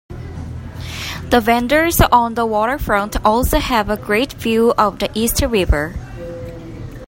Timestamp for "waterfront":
2.47-3.23